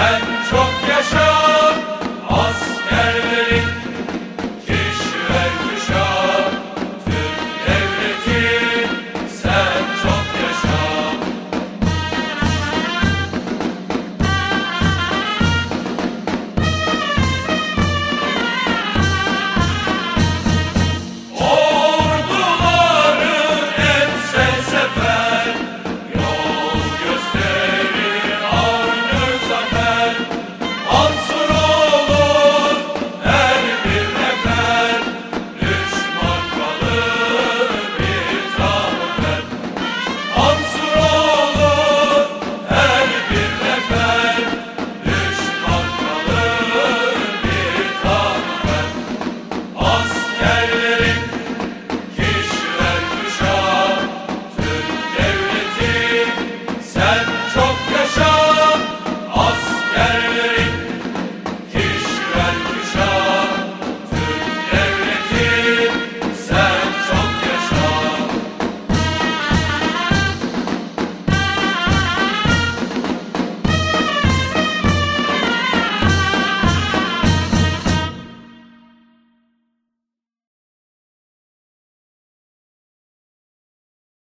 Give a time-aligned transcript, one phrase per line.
[0.00, 0.29] And